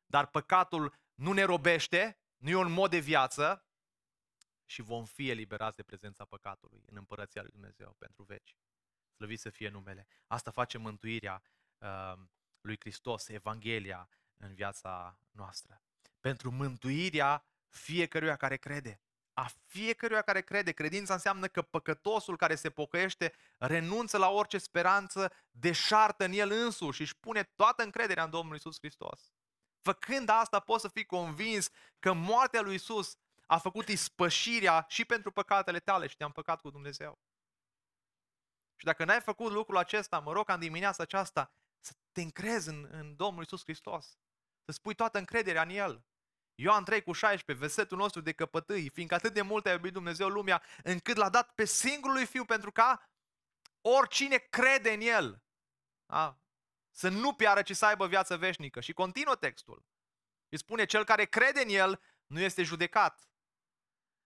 [0.07, 3.65] dar păcatul nu ne robește, nu e un mod de viață
[4.65, 8.57] și vom fi eliberați de prezența păcatului în împărăția lui Dumnezeu pentru veci.
[9.15, 10.07] Slăvit să fie numele.
[10.27, 11.43] Asta face mântuirea
[11.79, 12.13] uh,
[12.61, 15.83] lui Hristos, Evanghelia în viața noastră.
[16.21, 19.01] Pentru mântuirea fiecăruia care crede.
[19.33, 20.73] A fiecăruia care crede.
[20.73, 26.97] Credința înseamnă că păcătosul care se pocăiește renunță la orice speranță, deșartă în el însuși
[26.97, 29.35] și își pune toată încrederea în Domnul Isus Hristos.
[29.85, 35.31] Făcând asta, poți să fii convins că moartea lui Isus a făcut ispășirea și pentru
[35.31, 37.19] păcatele tale și te-am păcat cu Dumnezeu.
[38.77, 42.69] Și dacă n-ai făcut lucrul acesta, mă rog ca în dimineața aceasta să te încrezi
[42.69, 44.19] în, în Domnul Isus Hristos.
[44.65, 46.05] Să spui toată încrederea în El.
[46.55, 50.29] Ioan 3 cu 16, versetul nostru de căpătâi, fiindcă atât de mult a iubit Dumnezeu
[50.29, 53.11] lumea, încât l-a dat pe singurul Fiu pentru ca
[53.81, 55.43] oricine crede în El.
[56.07, 56.44] Da?
[56.97, 58.81] Să nu piară, ci să aibă viață veșnică.
[58.81, 59.85] Și continuă textul.
[60.49, 63.29] Îi spune, cel care crede în El nu este judecat.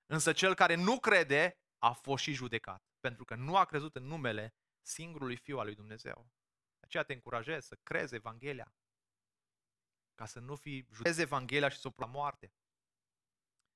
[0.07, 4.05] Însă cel care nu crede a fost și judecat pentru că nu a crezut în
[4.05, 6.31] numele singurului Fiu al lui Dumnezeu.
[6.79, 8.75] De aceea te încurajez să crezi Evanghelia,
[10.15, 12.53] ca să nu fii judecat Evanghelia și să o moarte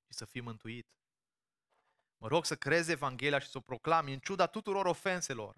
[0.06, 0.88] și să fii mântuit.
[2.16, 5.56] Mă rog să crezi Evanghelia și să o proclami în ciuda tuturor ofenselor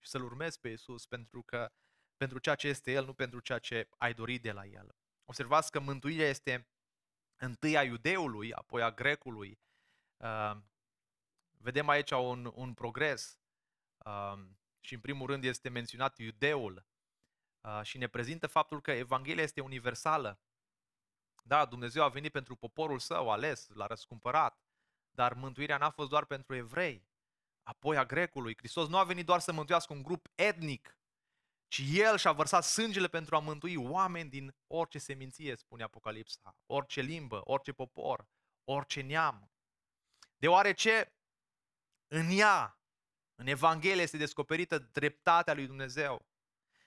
[0.00, 1.72] și să-L urmezi pe Iisus pentru că
[2.16, 4.94] pentru ceea ce este El, nu pentru ceea ce ai dorit de la El.
[5.24, 6.68] Observați că mântuirea este
[7.36, 9.58] întâi a iudeului, apoi a grecului,
[10.16, 10.56] uh,
[11.64, 13.40] Vedem aici un, un progres
[14.04, 16.86] um, și în primul rând este menționat iudeul
[17.60, 20.40] uh, și ne prezintă faptul că Evanghelia este universală.
[21.42, 24.62] Da, Dumnezeu a venit pentru poporul său ales, l-a răscumpărat,
[25.10, 27.08] dar mântuirea n-a fost doar pentru evrei,
[27.62, 28.56] apoi a grecului.
[28.56, 30.98] Hristos nu a venit doar să mântuiască un grup etnic,
[31.74, 37.00] ci El și-a vărsat sângele pentru a mântui oameni din orice seminție, spune Apocalipsa, orice
[37.00, 38.28] limbă, orice popor,
[38.64, 39.50] orice neam.
[40.36, 41.14] Deoarece
[42.06, 42.80] în ea,
[43.34, 46.26] în Evanghelie, este descoperită dreptatea lui Dumnezeu.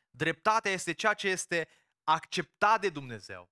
[0.09, 1.67] Dreptatea este ceea ce este
[2.03, 3.51] acceptat de Dumnezeu.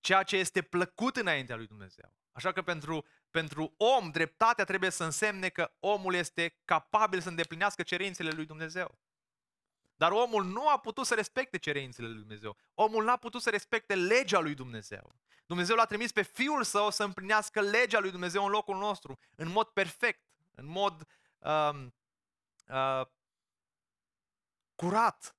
[0.00, 2.14] Ceea ce este plăcut înaintea lui Dumnezeu.
[2.32, 7.82] Așa că pentru, pentru om, dreptatea trebuie să însemne că omul este capabil să îndeplinească
[7.82, 8.98] cerințele lui Dumnezeu.
[10.00, 12.56] Dar omul nu a putut să respecte cerințele lui Dumnezeu.
[12.74, 15.14] Omul n-a putut să respecte legea lui Dumnezeu.
[15.46, 19.48] Dumnezeu l-a trimis pe Fiul Său să împlinească legea lui Dumnezeu în locul nostru, în
[19.48, 20.22] mod perfect
[20.54, 21.06] în mod
[21.38, 21.94] um,
[22.66, 23.06] uh,
[24.74, 25.36] curat.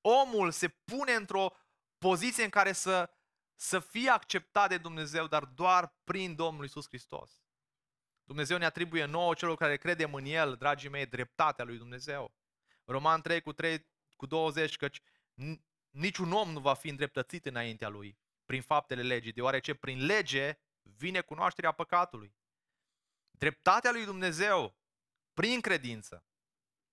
[0.00, 1.52] Omul se pune într-o
[1.98, 3.10] poziție în care să,
[3.54, 7.42] să fie acceptat de Dumnezeu, dar doar prin Domnul Isus Hristos.
[8.24, 12.42] Dumnezeu ne atribuie nouă celor care credem în El, dragii mei, dreptatea lui Dumnezeu.
[12.84, 15.02] Roman 3 cu 3 cu 20, căci
[15.90, 21.20] niciun om nu va fi îndreptățit înaintea lui prin faptele legii, deoarece prin lege vine
[21.20, 22.34] cunoașterea păcatului.
[23.30, 24.76] Dreptatea lui Dumnezeu
[25.32, 26.26] prin credință.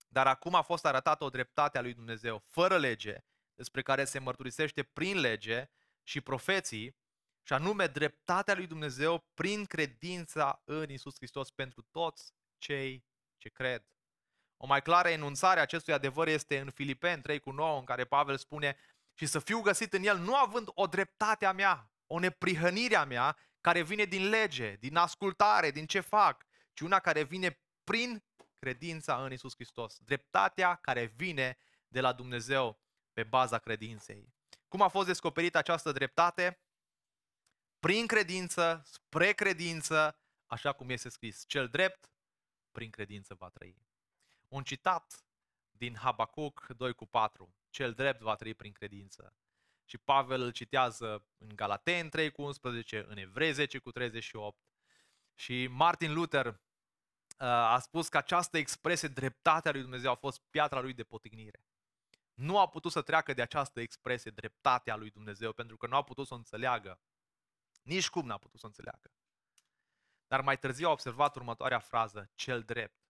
[0.08, 3.18] Dar acum a fost arătată o dreptate a lui Dumnezeu fără lege,
[3.56, 5.70] despre care se mărturisește prin lege
[6.04, 7.00] și profeții,
[7.44, 13.06] și anume dreptatea lui Dumnezeu prin credința în Isus Hristos pentru toți cei
[13.38, 13.86] ce cred.
[14.64, 18.06] O mai clară enunțare a acestui adevăr este în Filipeni 3 cu 9, în care
[18.06, 18.78] Pavel spune
[19.14, 23.04] și să fiu găsit în el nu având o dreptate a mea, o neprihănire a
[23.04, 28.24] mea, care vine din lege, din ascultare, din ce fac, ci una care vine prin
[28.60, 29.98] credința în Isus Hristos.
[29.98, 31.58] Dreptatea care vine
[31.88, 32.80] de la Dumnezeu
[33.14, 34.34] pe baza credinței.
[34.68, 36.62] Cum a fost descoperită această dreptate?
[37.80, 41.44] Prin credință, spre credință, așa cum este scris.
[41.48, 42.12] Cel drept,
[42.72, 43.91] prin credință va trăi.
[44.54, 45.26] Un citat
[45.72, 47.56] din Habacuc 2 cu 4.
[47.70, 49.36] Cel drept va trăi prin credință.
[49.86, 54.58] Și Pavel îl citează în Galaten 3 cu 11, în Evrei 10 cu 38.
[55.34, 56.56] Și Martin Luther uh,
[57.48, 61.66] a spus că această expresie, dreptatea lui Dumnezeu, a fost piatra lui de potignire.
[62.34, 66.04] Nu a putut să treacă de această expresie, dreptatea lui Dumnezeu, pentru că nu a
[66.04, 67.00] putut să o înțeleagă.
[67.82, 69.14] Nici cum n-a putut să o înțeleagă.
[70.28, 73.02] Dar mai târziu a observat următoarea frază, cel drept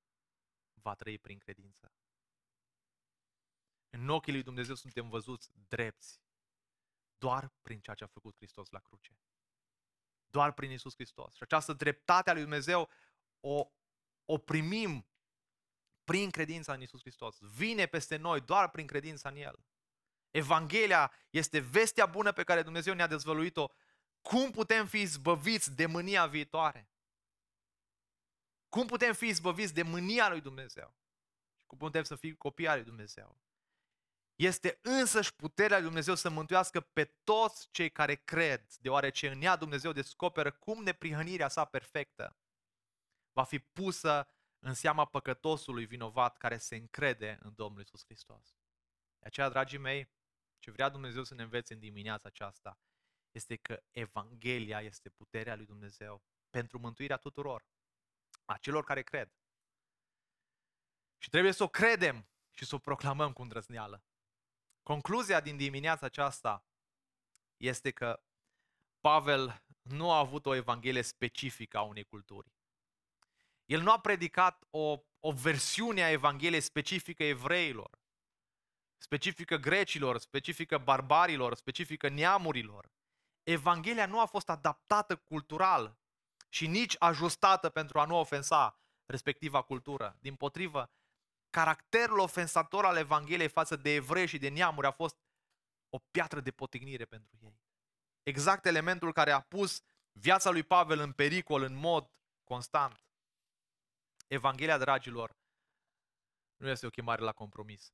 [0.82, 1.92] va trăi prin credință.
[3.90, 6.22] În ochii lui Dumnezeu suntem văzuți drepți
[7.18, 9.18] doar prin ceea ce a făcut Hristos la cruce.
[10.30, 11.36] Doar prin Isus Hristos.
[11.36, 12.90] Și această dreptate a lui Dumnezeu
[13.40, 13.72] o,
[14.26, 15.08] o primim
[16.04, 17.38] prin credința în Isus Hristos.
[17.40, 19.66] Vine peste noi doar prin credința în El.
[20.32, 23.68] Evanghelia este vestea bună pe care Dumnezeu ne-a dezvăluit-o.
[24.22, 26.91] Cum putem fi izbăviți de mânia viitoare?
[28.72, 30.96] Cum putem fi izbăviți de mânia lui Dumnezeu?
[31.66, 33.40] Cum putem să fim copii al lui Dumnezeu?
[34.36, 39.56] Este însăși puterea lui Dumnezeu să mântuiască pe toți cei care cred, deoarece în ea
[39.56, 42.38] Dumnezeu descoperă cum neprihănirea sa perfectă
[43.32, 44.28] va fi pusă
[44.60, 48.56] în seama păcătosului vinovat care se încrede în Domnul Isus Hristos.
[49.20, 50.12] De aceea, dragii mei,
[50.60, 52.80] ce vrea Dumnezeu să ne învețe în dimineața aceasta
[53.32, 57.66] este că Evanghelia este puterea lui Dumnezeu pentru mântuirea tuturor,
[58.46, 59.32] a celor care cred.
[61.18, 64.04] Și trebuie să o credem și să o proclamăm cu îndrăzneală.
[64.84, 66.66] Concluzia din dimineața aceasta
[67.58, 68.24] este că
[69.00, 72.52] Pavel nu a avut o evanghelie specifică a unei culturi.
[73.66, 78.00] El nu a predicat o, o versiune a evangheliei specifică evreilor,
[78.98, 82.92] specifică grecilor, specifică barbarilor, specifică neamurilor.
[83.44, 86.00] Evanghelia nu a fost adaptată cultural
[86.54, 90.18] și nici ajustată pentru a nu ofensa respectiva cultură.
[90.20, 90.92] Din potrivă,
[91.50, 95.18] caracterul ofensator al Evangheliei față de evrei și de neamuri a fost
[95.90, 97.62] o piatră de potignire pentru ei.
[98.24, 102.12] Exact elementul care a pus viața lui Pavel în pericol în mod
[102.44, 103.06] constant.
[104.28, 105.38] Evanghelia, dragilor,
[106.58, 107.94] nu este o chemare la compromis.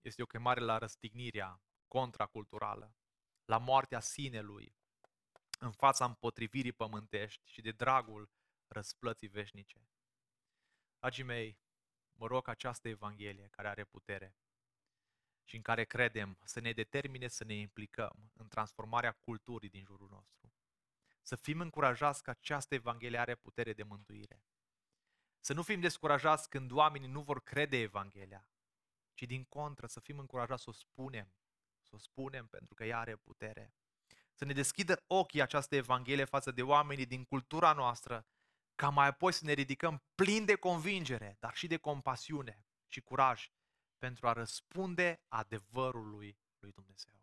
[0.00, 2.94] Este o chemare la răstignirea contraculturală,
[3.44, 4.74] la moartea sinelui,
[5.62, 8.30] în fața împotrivirii pământești și de dragul
[8.66, 9.88] răsplății veșnice.
[10.98, 11.58] Dragii mei,
[12.12, 14.36] mă rog această Evanghelie care are putere
[15.44, 20.08] și în care credem să ne determine să ne implicăm în transformarea culturii din jurul
[20.08, 20.52] nostru.
[21.22, 24.44] Să fim încurajați că această Evanghelie are putere de mântuire.
[25.40, 28.48] Să nu fim descurajați când oamenii nu vor crede Evanghelia,
[29.14, 31.34] ci din contră să fim încurajați să o spunem,
[31.82, 33.74] să o spunem pentru că ea are putere.
[34.40, 38.26] Să ne deschidă ochii această Evanghelie față de oamenii din cultura noastră
[38.74, 43.50] ca mai apoi să ne ridicăm plini de convingere, dar și de compasiune și curaj
[43.98, 47.14] pentru a răspunde adevărului lui Dumnezeu.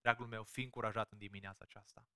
[0.00, 2.08] Dragul meu, fi încurajat în dimineața aceasta.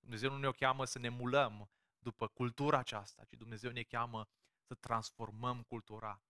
[0.00, 4.28] Dumnezeu nu ne cheamă să ne mulăm după cultura aceasta, ci Dumnezeu ne cheamă
[4.66, 6.22] să transformăm cultura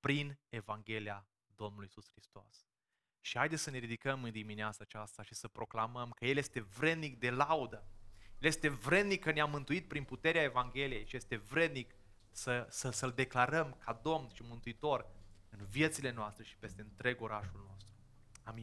[0.00, 2.71] prin Evanghelia Domnului Isus Hristos.
[3.24, 7.18] Și haideți să ne ridicăm în dimineața aceasta și să proclamăm că El este vrednic
[7.18, 7.86] de laudă,
[8.38, 11.94] el este vrednic că ne-a mântuit prin puterea Evangheliei și este vrednic
[12.30, 15.06] să, să, să-L declarăm ca Domn și Mântuitor
[15.48, 17.88] în viețile noastre și peste întreg orașul nostru.
[18.44, 18.60] Amin.